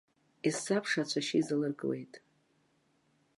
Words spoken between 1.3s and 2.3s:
изалыркуеит.